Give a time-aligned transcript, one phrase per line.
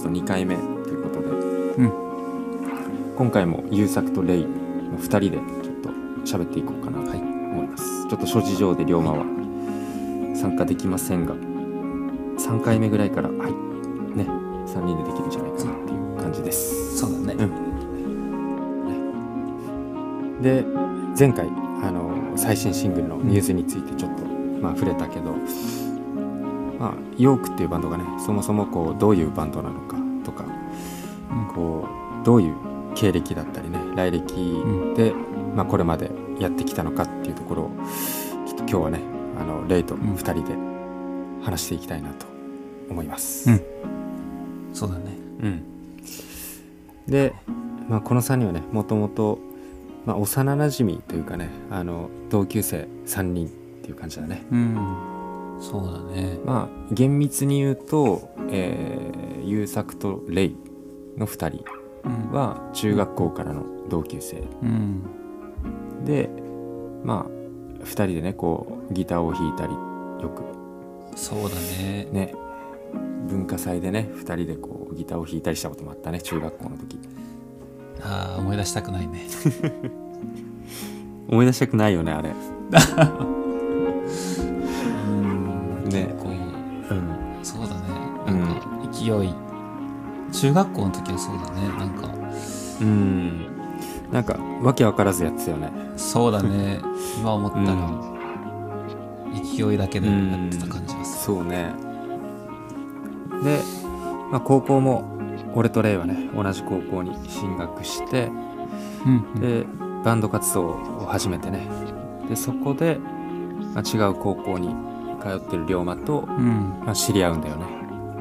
[0.00, 1.28] スト2回目ということで。
[1.28, 1.92] うん。
[3.16, 5.90] 今回も優作とレイの2人でちょっと
[6.24, 9.24] 喋っていこうかなと思います、ちょっと諸事情で龍馬は
[10.34, 13.38] 参加できませんが3回目ぐらいからはい。
[14.16, 16.98] ね3人でできるんじゃないかなっていう感じです。
[16.98, 17.48] そうだね。
[20.40, 20.64] で
[21.18, 21.46] 前回
[21.82, 25.32] あの最新シングルのニュースについてちょっと、まあ、触れたけど、
[26.78, 29.99] まあ、ヨークっていうバンドがねそもそもこうどういうバンドなのか
[31.54, 31.86] こ
[32.22, 32.54] うどういう
[32.94, 34.34] 経歴だったりね来歴
[34.96, 35.12] で、
[35.54, 37.70] まあ、これまでやってきたのかっていうところを
[38.46, 39.00] ちょっと今日はね
[39.38, 42.26] あのレイと2人で話していきたいなと
[42.90, 43.50] 思います。
[43.50, 43.62] うん。
[44.72, 45.16] そうだね。
[45.42, 45.62] うん。
[47.06, 47.34] で、
[47.88, 49.38] まあ、この3人はねもともと、
[50.04, 53.50] まあ、幼なじみというかねあの同級生3人っ
[53.82, 54.44] ていう感じだね。
[54.50, 54.76] うん。
[55.60, 56.38] そうだね。
[56.44, 60.56] まあ厳密に言うと、えー、優作とレイ
[61.16, 61.64] の2人
[62.04, 62.30] うん。
[62.32, 64.42] は中学校からの同級生。
[64.62, 65.02] うん。
[66.04, 66.30] で
[67.04, 70.42] まあ2人でねこうギターを弾いたりよく。
[71.16, 72.08] そうだね。
[72.12, 72.34] ね。
[73.28, 76.98] 文化祭でね2人でこうギターを弾いたりしたこともあったね中学校の時。
[78.02, 79.26] ああ思い出したくないね。
[81.28, 82.30] 思い出したくないよねあれ。
[85.06, 86.14] うんね。
[86.18, 87.10] こううん。
[87.42, 87.80] そうだね。
[88.28, 88.40] うん。
[88.40, 89.34] なんか勢い
[90.32, 92.08] 中学校の時はそうだねなんか。
[92.80, 93.46] うん。
[94.10, 95.70] なんかわけわからずやってたよね。
[95.96, 96.80] そうだね。
[97.20, 98.00] 今思ったらうん。
[99.56, 101.72] 勢いだけでやってた感じがすそうね。
[103.44, 103.60] で、
[104.30, 105.04] まあ、高校も
[105.54, 108.32] 俺とレイはね同じ高校に進学してる
[109.06, 109.08] う
[109.38, 109.40] ん。
[109.40, 109.66] で
[110.04, 111.68] バンド活動を始めてね。
[112.28, 112.98] でそこで、
[113.74, 114.74] まあ、違う高校に
[115.20, 116.82] 通ってる龍馬と、うん。
[116.84, 117.64] まあ、知り合うんだよね。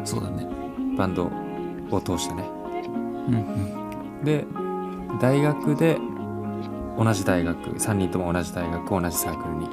[0.04, 0.48] そうだね。
[0.98, 1.32] バンド
[1.96, 2.44] を通してね。
[3.28, 3.38] うんう
[4.22, 4.24] ん。
[4.24, 4.46] で
[5.22, 5.98] 大学で
[6.98, 9.68] 同じ大学3人とも同じ大学同じサークルに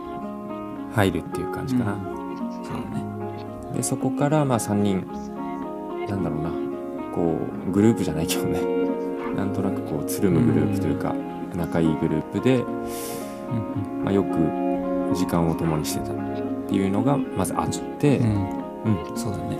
[0.95, 1.97] 入るっていう感じかな、
[2.63, 3.05] そうだね。
[3.75, 5.07] でそこからまあ3人
[6.09, 6.51] なんだろうな。
[7.15, 7.39] こ
[7.69, 8.61] うグループじゃないけどね。
[9.35, 11.15] なんとなくこうつるむグループというか
[11.55, 14.29] 仲いいグループで、うんまあ、よく
[15.15, 16.17] 時間を共にしてたっ
[16.69, 17.69] ていうのがまずあっ
[17.99, 19.03] て、うんうん。
[19.11, 19.17] うん。
[19.17, 19.59] そうだね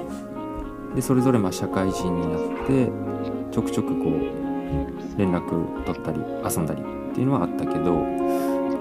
[0.97, 2.91] でそれぞれまあ社会人になって
[3.53, 7.95] ちょくちょくこう連絡取ったり遊んだりっていうのはあったけど、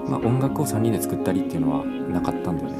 [0.08, 2.78] まあ、音楽を3人で作ったりっていうのはなかったんだよね。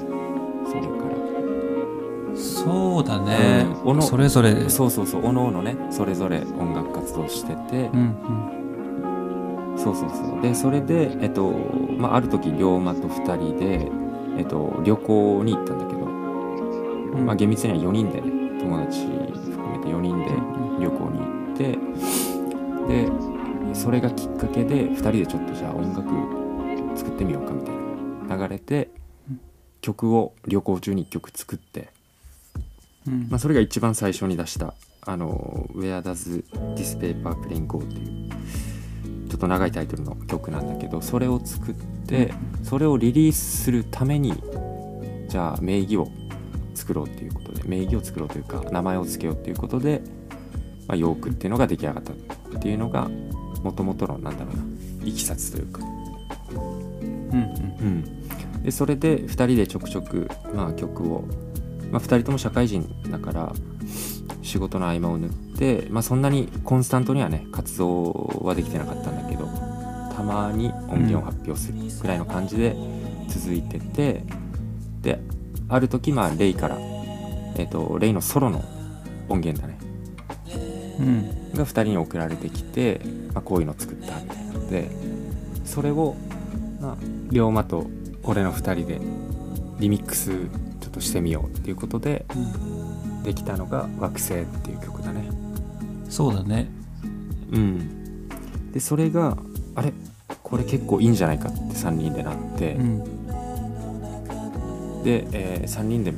[0.68, 2.36] それから。
[2.36, 3.66] そうだね。
[3.84, 4.02] うん。
[4.02, 4.68] それぞれ。
[4.68, 5.26] そうそうそう。
[5.26, 7.90] おのおのねそれぞれ音楽活動してて。
[7.92, 8.16] う、ん
[9.76, 10.42] そうそうそう。
[10.42, 11.52] でそれでえっと
[11.98, 13.90] まあある時龍馬と2人で
[14.38, 16.04] えっと旅行に行ったんだけど、う
[17.20, 17.26] ん。
[17.26, 18.35] まあ厳密には4人でね
[18.66, 20.30] 友達含めて4人で
[20.80, 21.78] 旅行に行って
[23.70, 28.90] でそれがきっかけで2人でちょっとじゃあ音楽作ってみようかみたいな流れで
[29.30, 29.40] うん
[29.80, 31.90] 曲を旅行中に1曲作って
[33.06, 33.28] うん。
[33.30, 34.74] まあ、それが一番最初に出した
[35.06, 36.42] 「あの Where Does
[36.74, 38.30] This Paper Plane Go」っていう
[39.28, 41.74] ちょっと長いタイトルの曲なんだけどそれを作っ
[42.08, 42.32] て
[42.64, 44.34] それをリリースするために
[45.28, 46.08] じゃあ名義を
[46.76, 50.02] 作ろうっていうことで名義を作ろうというか名前を付けようっていうことで、
[50.86, 53.08] まあ、ヨークっていうのが出来上がったっていうのが
[53.62, 55.80] もともとのなんだろうないきさつというか。
[56.52, 57.42] うん
[57.80, 61.24] うん、でそれで2人でちょくちょく、まあ、曲を、
[61.90, 63.52] まあ、2人とも社会人だから
[64.42, 69.46] 仕事の合間を縫って、まあ、そんなにコンスタントにはね活動はできてなかったんだけど
[70.16, 72.76] たまに音源を発表するぐらいの感じで
[73.28, 74.22] 続いてて、
[75.02, 75.20] で
[75.68, 76.78] ある時まあレイから、
[77.56, 78.64] えっとレイのソロの
[79.28, 79.78] 音源だね。
[81.00, 81.52] うん。
[81.54, 83.00] が2人に送られてきて、
[83.32, 84.90] まあ、こういうの作ったみたいなので
[85.64, 86.14] それを、
[86.80, 86.96] まあ、
[87.30, 87.86] 龍馬と
[88.22, 89.00] 俺の2人で
[89.78, 90.30] リミックス
[90.80, 93.22] ちょっとしてみようっていうことでうん。
[93.22, 95.28] できたのが「惑星」っていう曲だね。
[96.08, 96.70] そうだね。
[97.50, 98.28] うん。
[98.72, 99.36] でそれが
[99.74, 99.92] あれ？
[100.44, 103.04] これ結構いいんじゃないかって3人でなって、うん
[105.04, 106.12] で、え3人で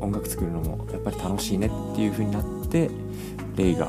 [0.00, 2.90] 音楽作るのもやっぱり楽しいねっていう風になって
[3.56, 3.88] レイが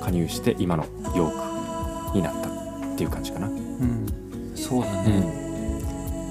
[0.00, 0.84] 加入して今の
[1.16, 3.46] ヨークになったっていう感じかな。
[3.46, 4.06] うん。
[4.54, 5.48] そうだね。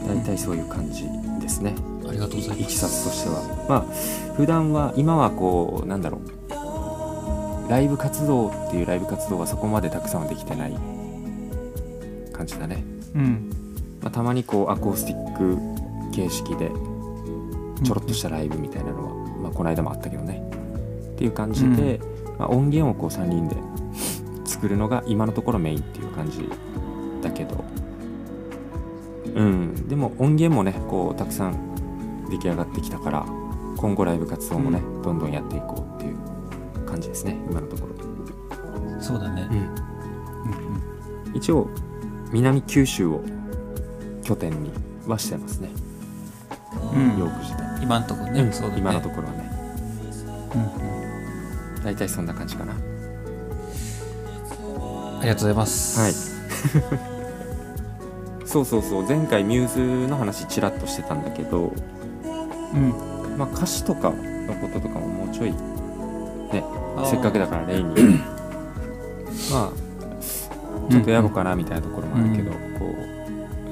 [0.07, 1.05] 大体そういう感じ
[1.41, 1.73] ですね。
[2.07, 3.65] ありがとうございいきますさつとしては。
[3.67, 6.37] まあ普段は今はこうなんだろう。
[7.69, 10.73] ライブ活動っていうライブ活動はそこまでたくさんはできてない
[12.31, 12.81] 感じだね、
[13.13, 13.49] うん。
[14.01, 15.57] まあ、たまにこうアコースティック
[16.15, 16.71] 形式で
[17.83, 20.41] ちょろっとしたライブみたいなのは、まあ、この間もあったけどね。
[21.13, 21.99] っていう感じで、
[22.37, 23.55] まあ、音源をこう3人で
[24.45, 26.47] 作るのが今のところメインっていう感じ
[27.21, 27.63] だけど。
[29.35, 29.87] うん。
[29.87, 33.25] でも音源もねこうたくさん出来上がってきたから
[33.77, 36.17] 今後ライブ活動もね、どんどんやっていこうっていう
[36.85, 39.47] 感じですね今のところ、そうだね。
[39.51, 39.65] うん、うん
[41.27, 41.35] うん。
[41.35, 41.69] 一応
[42.31, 43.23] 南九州を
[44.23, 44.71] 拠点に
[45.05, 45.69] はしてますね、
[46.93, 47.19] うん。
[47.19, 48.81] ヨーク自体、今んとこね、うんそうだね。
[48.81, 49.51] 今のところはね。
[50.55, 50.61] うん
[51.77, 51.83] うん。
[51.83, 52.73] 大体そんな感じかな。
[52.73, 52.75] あ
[55.21, 55.99] りがとうございます。
[55.99, 56.13] はい。
[58.47, 59.03] そうそうそう。
[59.03, 61.73] 前回ミューズの話ちらっとしてたんだけど、
[62.73, 62.93] うん。
[63.37, 65.53] まあ、歌詞とかのこととかももうちょい
[66.97, 67.05] あー。
[67.05, 67.93] せっかくだから例に。
[69.51, 69.73] まあ
[70.89, 72.57] ちょっとやろうかなみたいなところもあるけど、こ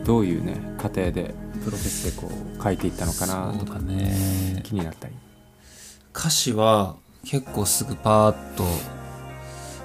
[0.01, 1.33] うどういうね過程で
[1.65, 4.61] プロセスでこう書いていったのかなとかね。
[4.63, 5.13] 気になったり。
[6.15, 6.95] 歌詞は
[7.25, 8.63] 結構すぐパーッと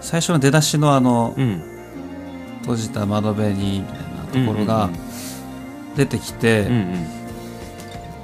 [0.03, 1.63] 最初の出だしのあのうん。
[2.61, 4.91] 閉じた窓辺にみたいなところが
[5.97, 7.07] 出てきて、うんうん。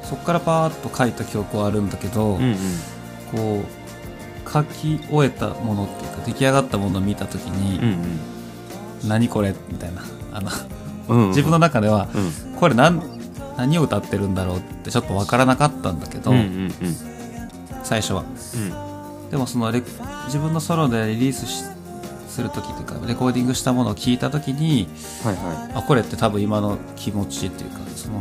[0.03, 2.56] そこからパーッと書いた記憶はあるんだけど、うんうん。
[3.32, 8.20] こう書き終えたものっていうか出来上がったものを見た時に、うん
[9.08, 9.55] 何これ？
[9.69, 10.03] みたいな。
[10.32, 10.50] あの
[11.08, 11.29] うんうん。
[11.31, 12.56] 自分の中ではうん。
[12.58, 13.15] これ何
[13.56, 16.73] 何を歌ってるんだろうってちょっと分からなかったんだけど、うんうんうん。
[17.85, 18.25] 最初は。
[19.31, 19.82] でもそのレ
[20.26, 21.64] 自分のソロでリリースし
[22.29, 24.88] する時というかレコーディングしたものを聞いた時に
[25.25, 28.20] はいはあこれって多分今の気持ちっていうかその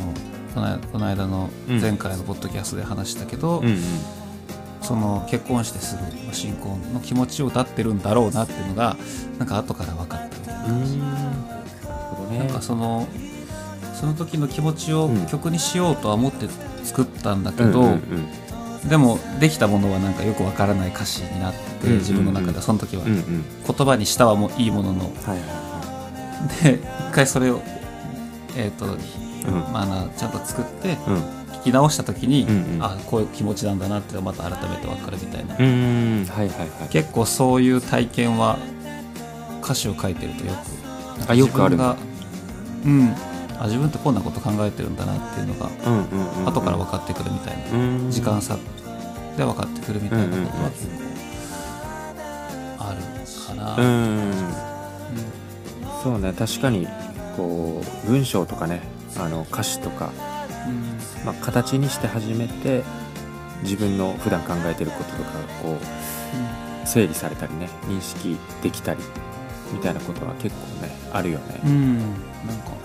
[0.53, 0.61] こ
[0.99, 3.81] の間この前回のポッドキャストで話したけど、いうんうん。
[4.81, 8.95] その結婚してすぐまあ新婚の気持ちを歌ってるんだろうなっていうのが
[9.39, 10.55] なんか後から分かったみたい
[12.29, 13.07] ななんかその
[13.95, 15.25] その時の気持ちをうん。
[15.27, 16.47] 曲にしようとは思って
[16.83, 17.91] 作ったんだけど、うんうん
[18.83, 18.89] うん。
[18.89, 23.45] でもできたものはなんかよくわからない歌詞になって、自分の中ではその時は、うんうん。
[23.65, 24.99] 言葉にしたはもういいものの。
[24.99, 25.65] はいは
[26.61, 27.61] で一回それを
[28.55, 28.85] えっ、と
[29.71, 32.83] まあなちゃんと作って聞き直した時に、うんうん。
[32.83, 36.89] あこういう気持ちなんだなってまた改めてわかるみたいな、はいはいはい。
[36.89, 38.59] 結構そういう体験は
[39.63, 40.53] 歌詞を書いてるとよ
[41.25, 41.97] くあよくある自分が
[42.85, 45.69] うんあ自分ってこんなこと考えてるんだなっていうのが
[46.45, 48.11] 後から分かってくるみたいな、うん。
[48.11, 48.57] 時間差
[49.37, 50.93] で分かってくるみたいなことは結構
[52.79, 53.01] ある
[53.47, 54.31] かな、ううん。
[54.31, 54.33] ん
[56.03, 56.87] そうね確かに
[57.35, 58.81] こう文章とかね
[59.17, 60.11] あの歌詞とか、
[61.25, 62.83] まあ、形にして初めて
[63.63, 65.77] 自分の普段考えてることとかがこ
[66.83, 68.99] う整理されたりね認識できたり
[69.73, 71.59] みたいなことは結構ねあるよね。
[71.63, 71.97] うん、うん。
[71.99, 72.07] なん
[72.59, 72.75] か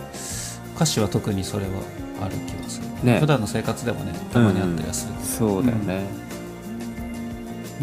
[0.81, 1.73] 歌詞は特にそれは
[2.23, 3.21] ある気がする、ね。
[3.21, 6.07] 普段の生活でもねたまにあったりはするけど、そうだよね。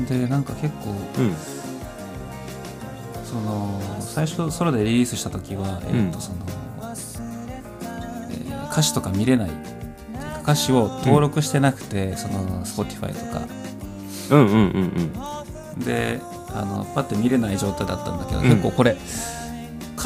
[0.09, 1.35] でなんか結構うん。
[3.23, 6.37] その最初ソロでリリースした時は、えーとうんその
[8.31, 9.49] えー歌詞とか見れない。
[10.41, 13.45] 歌詞を登録してなくて、その Spotify とか。
[14.31, 15.13] うんうんうん
[15.77, 15.85] うん。
[15.85, 18.97] であのパッて見れない状態だったんだけど、うん結構これ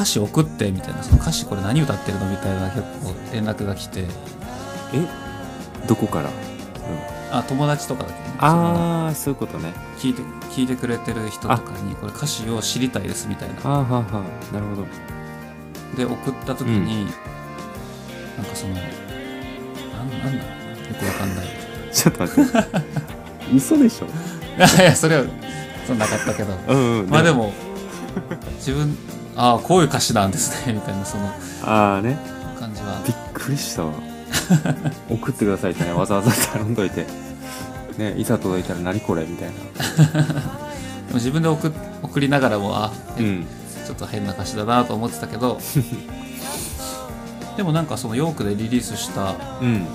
[0.02, 4.06] 歌詞送ってみたいなその歌詞これ何歌ってるのみたいな結構連絡が来て
[4.94, 5.08] え？
[5.88, 6.34] どこから、うん、
[7.38, 8.14] あ友達とかだけ。
[8.16, 9.74] ど、ね、ああそういうことね。
[10.00, 13.56] 聞いて聞いてくれてる人とかにこれ歌詞を知りたいですみたいな。
[13.58, 14.04] あーはあは
[14.52, 14.54] あ。
[14.54, 14.88] なるほど。
[15.96, 18.84] で送った時に、なんかそのなん
[20.10, 20.44] なんだよ
[21.00, 21.46] くわかんない。
[21.94, 22.52] ちょっと待って。
[23.56, 24.08] 嘘でしょ？
[24.82, 25.24] いやそれは
[25.86, 26.54] そんなかったけど。
[26.70, 27.10] うんうん。
[27.10, 27.54] まあでも。
[28.58, 28.98] 自分
[29.36, 30.74] ああこういう歌詞なんですね。
[30.74, 31.26] みたいなその
[31.64, 32.18] ああね。
[32.60, 33.02] 感じは。
[33.06, 33.94] びっくりしたわ。
[35.10, 37.06] 送ってくださいってねわざわざ頼んどいて。
[37.98, 39.26] ねいざ届いたら何これ？
[39.26, 39.54] みたいな。
[41.08, 41.72] でも自分で送
[42.04, 43.46] 送りながらもあ、えうん。
[43.86, 45.60] ちょっと変な歌詞だなと思ってたけど。
[47.58, 49.86] でもなんかそのヨークでリリースしたうん。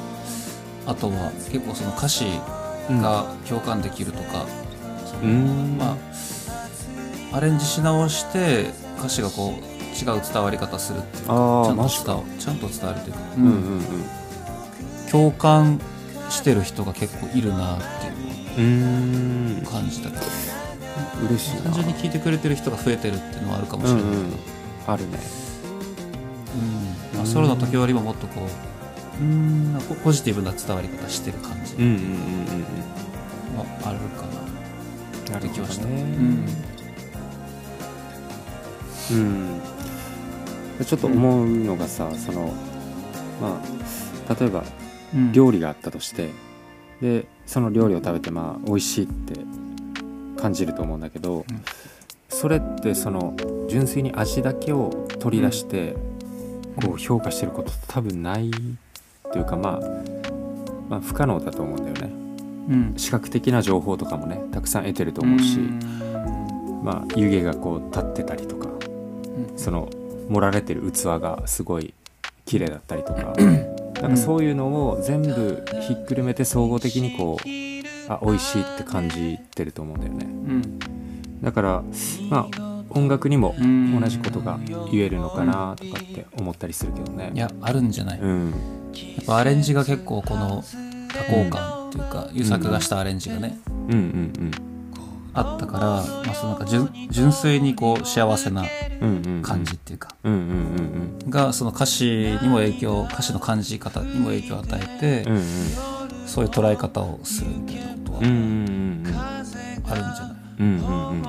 [0.86, 2.26] 後は結構その歌詞
[2.90, 3.00] うん。
[3.02, 4.44] が共感できるとか、
[5.22, 5.76] うん。
[5.78, 5.96] ま
[7.32, 13.82] あアレンジし直して歌詞がこう違う伝わり方するっていうちゃんと伝わちゃんと伝わるというか、うんうんうん。
[15.10, 15.80] 共感
[16.30, 17.78] してる人が結構いるなっ
[18.54, 20.22] ていうのを感じたけど
[21.28, 21.62] 嬉しいな。
[21.62, 24.02] 単純に聞いてくれてる人が増えてるっていうのはあるかもしれない。
[24.02, 24.32] けど、うんうん。
[24.86, 25.18] あるね。
[27.12, 27.18] うん。
[27.18, 28.46] まあ、ソロの時よりももっとこ
[29.20, 32.06] ううんなんかポジティブな伝わり方してる感じうんうんうんうん
[33.56, 36.02] はあるかな、うんなるほどできましたね。
[36.02, 36.46] うん
[40.84, 42.52] ちょっと思うのがさその
[43.40, 43.60] ま
[44.28, 44.64] あ例えば
[45.14, 45.32] うん。
[45.32, 46.30] 料理があったとして
[47.00, 49.40] でその料理を食べてまあ美味しいって
[50.36, 51.46] 感じると思うんだけど、
[52.28, 53.36] それってその
[53.68, 55.94] 純粋に味だけを取り出して
[56.84, 58.50] こう評価してることって多分ない
[59.32, 59.80] というかまあ
[60.88, 62.12] まあ不可能だと思うんだよね。
[62.68, 62.94] うん。
[62.96, 65.58] 視覚的な情報とかもねたくさん得てると思うし、
[66.82, 68.68] まあ湯気がこう立ってたりとか
[69.56, 69.88] その
[70.28, 71.94] 盛られてる器がすごい
[72.44, 73.34] 綺麗だったりとか
[74.02, 77.48] なんかそういうのを全部ひっくるめて総合的にこう
[78.12, 80.26] あ美味しいって感じてると思うんだよね。
[80.26, 80.78] うん。
[81.42, 81.82] だから
[82.30, 83.98] まあ音楽にもうん。
[84.00, 84.58] 同じことが
[84.90, 87.30] 言えるのかなとかって思ったりするけどね。
[87.34, 88.50] いやあるんじゃない、やうん。
[88.50, 90.62] っぱアレンジが結構この
[91.08, 94.75] 多幸感っていうか優作がしたアレンジがね、うんうん
[95.36, 98.64] あったから、まあ、そのなんか純純粋にこう幸せな
[99.42, 100.08] 感じっていうか、
[101.28, 105.42] がその歌詞にも影響歌詞の感じ方にも影響を与えて、うんうん。
[106.26, 111.22] そういう捉え方をするみたいなことはあるんじゃない、うんうんうんうん。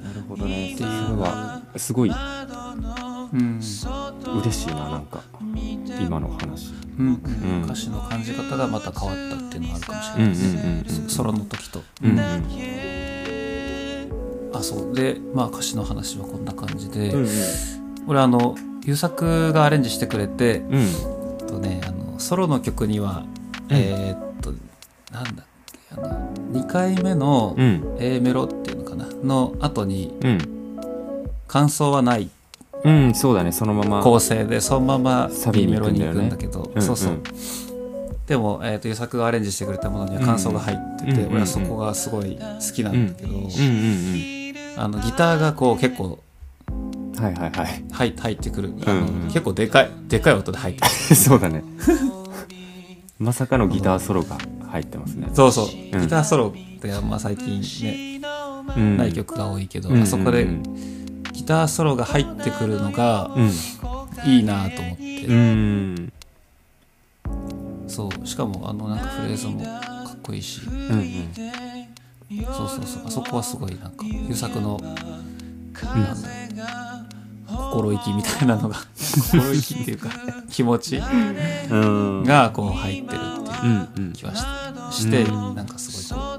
[0.00, 0.74] なるほどね。
[0.74, 2.10] っていうのはすごい
[3.32, 3.60] うん。
[4.40, 5.22] 嬉しいななんか。
[6.00, 6.72] 今の話。
[6.98, 7.06] うん。
[7.06, 7.60] うん。
[7.60, 11.10] うん歌詞の感じ方がまた変わったっていうのはあるかもしれうんうんないです、うんうん。
[11.10, 12.20] ソロの時と、うんうん
[14.52, 14.94] あそう。
[14.94, 17.28] でまあ歌詞の話はこんな感じで、うん
[18.06, 20.80] 俺あの優作がアレンジしてくれて、うん。
[20.80, 20.86] え
[21.44, 23.24] っとね、あのソロの曲には、
[23.68, 23.76] うん。
[23.76, 24.52] えーっと
[25.12, 27.96] なんだっけあの2回目のうん。
[28.00, 29.06] A メロっていうのかな？
[29.22, 30.38] の後にうん。
[31.46, 32.30] 感想はない
[32.84, 34.02] うんそうだねそのまま。
[34.02, 36.30] 構成でそのままサビ B にメロに行くんだよね。
[36.30, 37.18] 行くんだけど、うんそうそう。
[38.26, 46.18] でも、えーっと優作がアレンジしてくれたものには感想が入ってて、うん俺はそこがすごい好きなんだけど、うんうんあのギターがこう結構
[46.70, 47.50] うんはいはい。
[47.50, 49.28] はい入入ってくる、うんうん。
[49.28, 51.16] 結構でかいでかい音で入ってくる。
[51.16, 51.62] そうだね。
[53.18, 55.28] まさかのギターソロが入ってますね。
[55.34, 56.00] そうそう、うん。
[56.02, 58.20] ギターソロってあんま最近ね、
[58.76, 58.96] うん。
[58.96, 60.62] ない曲が多いけど、うんあそこでうん
[61.40, 63.50] ギターソロが入ってくるのがうん
[64.30, 66.12] いいなと思って、うん
[67.88, 69.80] そうしかもあのなんかフレーズもか
[70.14, 70.60] っこいいし。
[70.66, 71.30] うんうん
[72.30, 73.06] そうそうそう。
[73.06, 75.02] あそこはすごいなんか優作の、なんだ
[77.48, 80.10] 心意気みたいなのが心意気っていうか
[80.48, 83.18] 気持ちうんがこう入ってるっ
[83.60, 83.88] ていううん。
[83.96, 84.12] うん。
[84.12, 84.32] 気は
[84.92, 86.38] しして、うんなんかすごいこ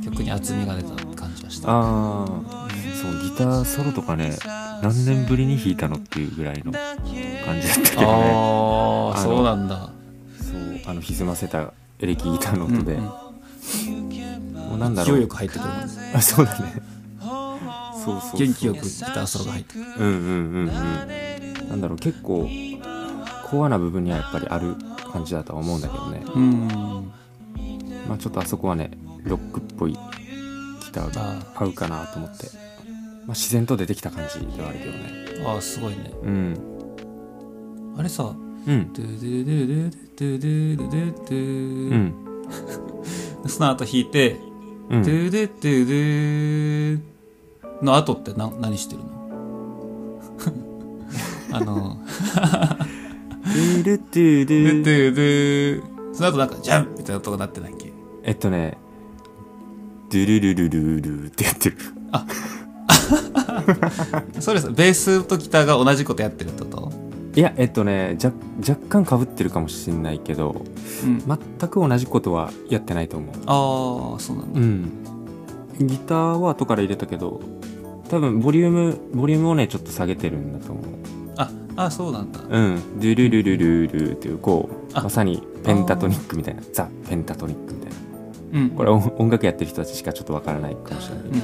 [0.00, 1.68] う曲に厚みが出た感じはした
[3.00, 4.36] そうギターソロとかね
[4.82, 8.06] 何年ぶりに弾いたのっていうぐらいの感じだったけどね。
[8.06, 9.90] ああそうなんだ。
[10.40, 13.04] そうあの歪ませたエレキギターの音で、うん
[14.70, 15.16] もうなんだろう。
[15.16, 15.70] 勢いよく入ってくる
[16.14, 16.82] あそうだね。
[17.20, 19.84] そうそう元気よくギターソロが入ってくる。
[19.84, 21.68] うんうんうんうん。
[21.68, 22.48] なんだろう結構
[23.46, 24.74] コアな部分にはやっぱりある
[25.12, 26.22] 感じだとは思うんだけどね。
[26.34, 27.12] うん
[28.08, 28.90] まあちょっとあそこはね
[29.24, 29.98] ロックっぽいギ
[30.92, 32.46] ターがあ合うかなと思って、
[33.30, 34.98] まあ、自然と出てきた感じではあるけどね。
[35.46, 36.10] ああすごいね。
[36.24, 37.94] うん。
[37.96, 38.24] あれさ
[38.66, 44.36] 「うん、ドゥドゥドゥドゥドゥドゥドゥ」うん、その後弾いて
[44.90, 49.30] 「うん、ドゥドゥドゥドゥ」の後ってな何してるの
[51.52, 51.98] あの
[53.46, 55.82] 「ドゥルドゥドゥドゥドゥ」
[56.14, 57.92] その後なんか「ジャン!」みたいな音が鳴ってないっけ
[58.24, 58.76] えっとね
[60.10, 61.76] 「ドゥルルルルル」ってやってる
[62.10, 62.26] あ
[64.40, 66.92] それさベースとギターが同じことやってるってこと？
[67.36, 68.18] いやえっとね
[68.68, 70.62] 若干かぶってるかもしれないけど
[71.04, 71.18] うん。
[71.20, 73.34] 全く同じことはやってないと思う。
[73.46, 74.90] ああそうなんだうん。
[75.86, 77.40] ギターは後から入れたけど
[78.08, 80.84] 多分ボリュームボリュームをねちょっと下げてるんだと思う。
[81.36, 82.40] ああそうなんだ。
[82.50, 82.82] うん。
[82.96, 85.02] ドゥルルルルルっていうこうあ。
[85.02, 86.62] まさにペンタトニックみたいな。
[86.72, 87.90] ザ・ペンタトニックみたい
[88.52, 88.60] な。
[88.60, 88.70] うん。
[88.70, 91.42] これ音音楽やってる人たちしかちょっとわからないかもしれない、うん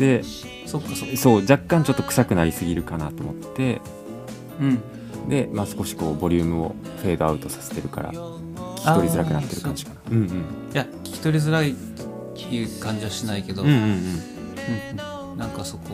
[0.00, 0.22] で
[0.66, 1.16] そっかそっか。
[1.16, 3.80] そう若干ちょっと臭くなりすぎるかなと思って。
[4.58, 5.28] うん。
[5.28, 10.00] で、まあ、少しこうボリュームをフェードアウトさせてるから聞き取りづらくなってる感じかな。
[10.10, 10.28] うんうん。
[10.28, 10.32] い
[10.72, 11.74] や聞き取りづらいっ
[12.34, 13.82] ていう感じはしないけど、うんうんうん。
[13.82, 13.90] うん
[15.32, 15.38] うん。
[15.38, 15.90] なんかそこ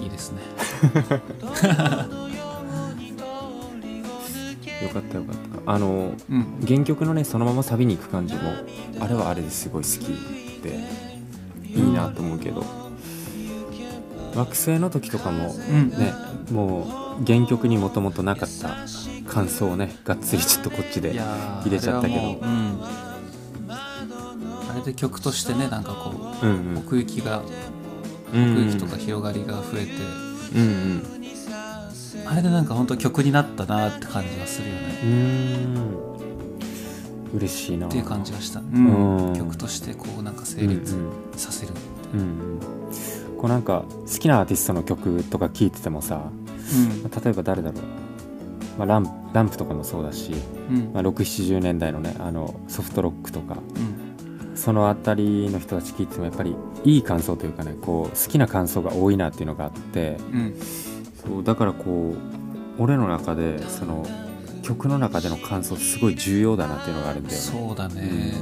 [0.00, 0.38] いいですね。
[4.82, 5.72] よかったよかった。
[5.72, 6.64] あのうん。
[6.66, 8.40] 原曲のねそのままサビに行く感じも
[9.00, 10.08] あれはあれですごい好き
[10.62, 11.11] で
[11.74, 12.64] いいなと思うけど。
[14.34, 15.90] 惑星の時とかもうん。
[15.90, 16.14] ね
[16.50, 18.76] もう原曲にもともとなかった
[19.30, 21.18] 感想をねがっつりちょっとこっちで
[21.62, 22.38] 入れちゃったけど。
[24.70, 26.78] あれで曲としてねなんかこううんうん。
[26.78, 27.42] 奥行きが
[28.32, 29.92] うん奥行きとか広がりが増えて、
[30.54, 31.02] うん
[32.24, 35.00] あれでなんか本当曲になったなって感じがするよね。
[35.04, 36.21] うん
[37.34, 37.86] 嬉しいな。
[37.86, 39.36] っていう感じがした、うんうん。
[39.36, 40.96] 曲としてこうなんか成うん立
[41.36, 41.72] させる、
[42.14, 42.60] うんうん。
[43.38, 46.30] こうなんか好きなアーティストの曲とか聴いててもさ
[46.74, 47.10] うん。
[47.10, 47.82] 例えば誰だろう、
[48.78, 50.32] まあ、ランランプとかもそうだし、
[50.70, 50.90] うん。
[50.92, 53.54] まあ、670年代のねあのソフトロックとか。
[53.54, 54.12] うん。
[54.54, 60.54] その辺りの人たち聞いててもやっぱりいい感想というかねこう好きな感想が多いなっていうのがあってうん。
[61.26, 62.14] そうだからこ
[62.78, 64.06] う俺の中でその
[64.62, 67.40] 曲の中での感想ってすごい重要だなっていうのがあるんだよね。
[67.40, 68.34] そうだね、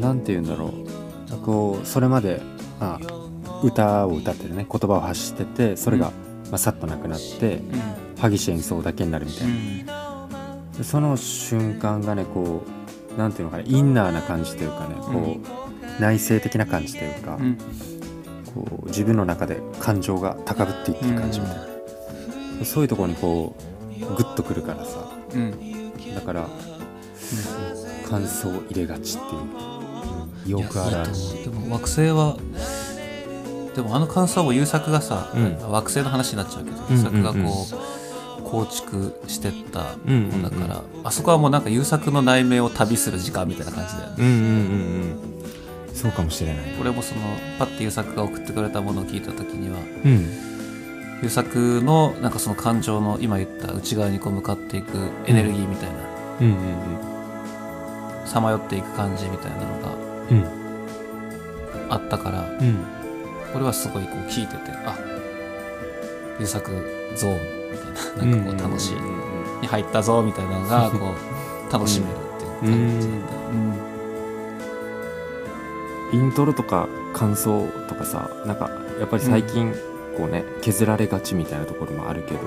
[0.00, 1.36] なんて言うんだろう。
[1.44, 2.42] こうそれまで、
[2.78, 6.12] まあ、歌を歌っててね言葉を発しててそれが、
[6.50, 7.62] まあ、さっとなくなって
[8.20, 10.72] 激しい演奏だけになるみたういな、ん。
[10.72, 12.64] でその瞬間がねこ
[13.14, 15.38] うなんていうのかなインナーな感じというかねこ
[15.98, 17.58] う、内省的な感じというか、うん。
[18.54, 21.56] こう自分の中で感情が高ぶっていってる感じみたい
[22.58, 23.62] な、そういうところにこう
[24.00, 25.04] グッとくるからさ。
[25.34, 26.14] うん。
[26.14, 26.48] だから
[28.08, 29.20] 感想を入れがちっ
[30.44, 31.12] ていう、よくある
[31.44, 32.36] でも惑星は
[33.74, 35.70] でもあの感想も優作がさ、うん。
[35.70, 36.96] 惑星の話になっちゃうけどうんうんうん。
[36.96, 37.66] 優作がこ
[38.40, 40.30] う構築してったうんうんうん。
[40.30, 44.14] もんだから、あそこはもうなんか優作の内面を旅する時間みたいな感じだよね。
[44.18, 45.94] うんうんうんうん。
[45.94, 47.20] そうかもしれない俺もその
[47.58, 50.49] パッて優作が送ってくれたものを聞いた時にはうん
[51.22, 54.96] 優作のなんかその感情の今言った内側にこう向かっていく
[55.26, 55.94] エネルギーみたいな
[56.40, 56.50] うんう
[58.24, 59.94] んさまよっていく感じみたいなのが
[60.30, 60.60] うん。
[61.90, 62.66] あったからうん。
[62.66, 62.84] うん
[63.52, 64.96] 俺はすごいこう聞いててあ
[66.38, 66.70] 優作
[67.16, 67.34] ゾーン
[67.72, 67.78] み
[68.22, 69.12] たいななんかこう楽しいうんうん
[69.54, 70.98] うんに入ったぞみたいなのがこ
[71.68, 73.34] う楽しめるっていう感じだった。
[76.14, 76.20] うん。
[76.22, 78.56] イントロとか感想とかさなん。
[78.56, 79.78] かやっぱり最近こ
[80.18, 82.40] うね、削られがちみたいなところもあるけど。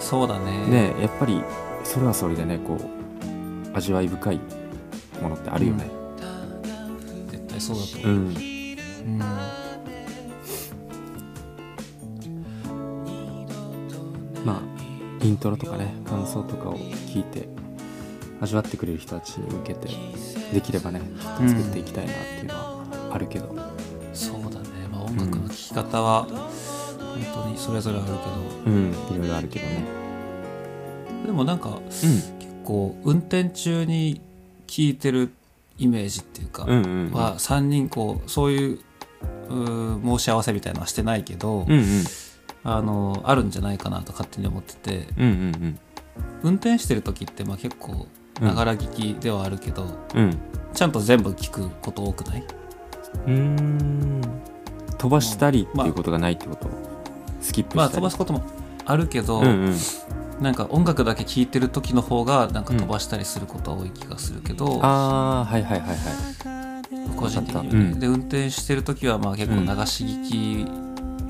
[0.00, 0.66] そうだね。
[0.66, 1.42] ねやっぱり
[1.84, 4.40] それはそれでねこう味わい深い
[5.20, 5.90] ものってあるよね。
[7.30, 8.32] 絶対そうだとうん、思う、
[9.04, 9.18] うん。
[14.44, 14.62] まあ
[15.24, 17.48] イントロとかね感想とかを聞いて
[18.40, 19.88] 味わってくれる人たちに向けて
[20.52, 21.00] できればね
[21.46, 23.54] 作っていきたいなっていうのはあるけど。
[24.12, 26.38] そうだね、まあ、音楽の聴き方は本
[27.34, 28.06] 当にそれぞれある
[28.66, 29.84] うん、いろいろあるけどね。
[31.08, 32.32] けどでもなんかう結
[32.64, 34.20] 構運転中に
[34.66, 35.32] 聴いてる
[35.78, 37.12] イメージっていうか、んうんうん。
[37.12, 38.78] は3人こうそういう
[39.48, 41.84] 申し合わせみたいなのはしてないけど、うんうん。
[42.64, 45.08] あのあるんじゃないかなと勝手に思ってて。
[45.18, 45.78] うんうん
[46.42, 48.06] 運転してる時ってまあ結構
[48.40, 48.46] うん。
[48.46, 50.38] ながら聞きではあるけど、うん。
[50.74, 52.44] ちゃんと全部聞くこと多くない？
[53.26, 54.20] うんうん。
[54.98, 56.68] 飛ばしたりってまあいうことがないってこと、
[57.42, 58.42] スキップまあ飛ばすことも
[58.86, 59.76] あるけど、うんうん。
[60.40, 67.16] なんか音楽だけ聴いてる時の方がなんか飛ばしたりすることは多い気がするけど、ああはいはいはいはい。
[67.16, 68.00] 個人的にはね、うん。
[68.00, 70.66] で運転してる時はまあ結構流し聞き、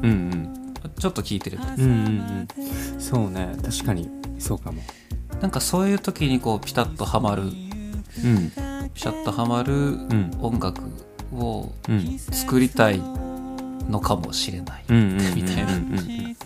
[0.02, 0.74] うんうん。
[0.98, 3.00] ちょっと聞いてる、うんうんうん。
[3.00, 3.54] そうね。
[3.62, 4.80] 確かにそうかも。
[5.40, 7.42] なんかそういう時にこうピタッとはまる。
[7.42, 7.50] うん。
[8.94, 10.30] ピシャッとはまるうん。
[10.40, 10.82] 音楽
[11.34, 12.18] をうん。
[12.18, 13.02] 作りたい
[13.88, 15.74] のかもしれない、うんうんうんみたいな。
[15.74, 16.36] うんうん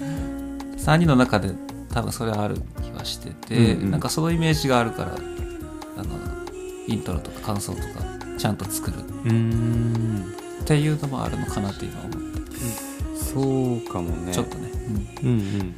[0.77, 1.51] 3人の中で
[1.93, 3.91] 多分それはある気はしてて、うんうん。
[3.91, 6.05] なんかそのイメージがあるからあの
[6.87, 7.87] イントロとか感想とか
[8.39, 8.99] ちゃんと作る。
[9.25, 9.31] うん。
[9.31, 12.51] うんっていうのもあるのかなって今思って、
[13.17, 14.33] そうかもね。
[14.33, 14.71] ちょっとね、
[15.23, 15.75] うんうん。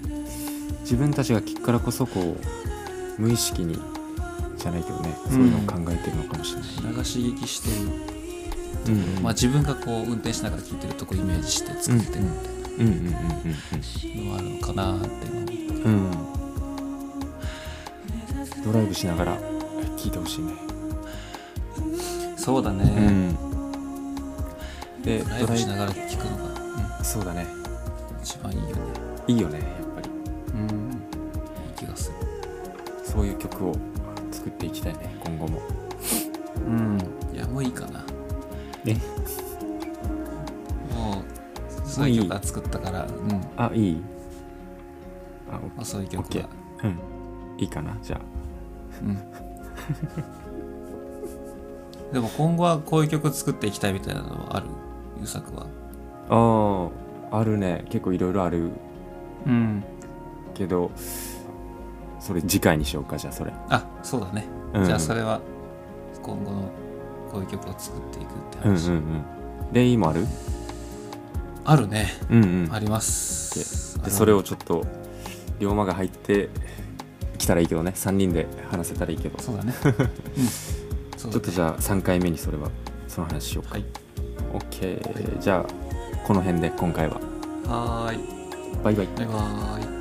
[0.81, 2.37] 自分たちが聞くからこそこ
[3.19, 3.79] う無意識に
[4.57, 8.18] じゃないけどねそういうのを考えてるのかもしれない、流し聞きしてる、
[8.89, 13.21] うんうんまあ、自分がこう運転しながら聴いてるとこイメージして作ってるみたいうんうんうんな
[14.25, 16.29] のはあるのかなって思ってうんうんうん。
[18.65, 19.39] ドライブしながら
[19.97, 20.53] 聞いてほしいね。
[22.37, 23.37] そうだね、うん。
[25.03, 27.47] でドライブしながら聴くのが、そうだね。
[28.15, 28.77] うん、一番いいよね。
[29.27, 30.11] いいよねやっぱり。
[30.55, 30.69] うん。
[30.69, 30.93] い
[31.71, 32.17] い気がする。
[33.05, 33.77] そういう曲を
[34.31, 35.63] 作っていきたいね今後も。
[36.57, 36.99] うん。
[37.35, 38.05] いやもういいかな
[38.87, 38.95] え
[40.95, 41.23] も
[41.85, 43.41] うそういう曲は作ったからうん。
[43.57, 44.03] あいい？
[45.51, 46.49] あまあ、そういう曲オッケは。
[46.83, 46.99] ーうん。
[47.59, 48.21] いいかなじゃあ。
[49.03, 49.17] うん。
[52.13, 54.67] でも今後はこういう曲作っていきたいみたいなのはある？
[55.21, 55.67] 優作は。
[56.31, 56.89] あ
[57.35, 57.85] ああるね。
[57.91, 58.71] 結構いろいろある。
[59.47, 59.85] うん。
[60.55, 60.91] けど
[62.19, 63.53] それ次回にしようかじゃあそれ。
[63.69, 64.85] あそうだね、うん。
[64.85, 65.41] じゃあそれは
[66.23, 66.63] 今後の
[67.31, 69.25] こういう曲を作っていくって話、うんうんうん。
[69.73, 70.27] レイもある？
[71.65, 72.13] あるね。
[72.31, 72.73] うんうん。
[72.73, 74.03] あります。
[74.03, 74.85] でそれをちょっと
[75.59, 76.49] 龍馬が入って
[77.37, 77.93] 来たらいいけどね。
[77.95, 79.39] 3人で話せたらいいけど。
[79.41, 79.75] そうだね。
[79.85, 79.93] うん。
[79.93, 80.11] だね。
[81.17, 82.71] ちょっとじゃあ3回目にそれは
[83.09, 83.75] その話しようか。
[83.75, 83.85] はい。
[84.55, 85.73] OK じゃあ
[86.27, 87.15] この辺で今回は。
[87.67, 88.83] はーい。
[88.83, 89.09] バイバイ。
[89.17, 89.98] バイバーイ